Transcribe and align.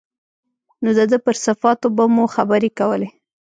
نو 0.83 0.89
د 0.97 0.99
ده 1.11 1.17
پر 1.25 1.35
صفاتو 1.45 1.87
به 1.95 2.05
مو 2.13 2.23
خبرې 2.35 2.69
کولې. 2.79 3.09